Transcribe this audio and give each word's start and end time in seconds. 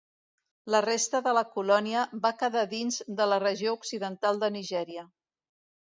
La 0.75 0.79
resta 0.85 1.21
de 1.27 1.33
la 1.39 1.43
colònia 1.59 2.07
va 2.25 2.33
quedar 2.41 2.65
dins 2.73 2.99
de 3.21 3.31
la 3.35 3.41
regió 3.47 3.79
Occidental 3.81 4.45
de 4.47 4.55
Nigèria. 4.61 5.11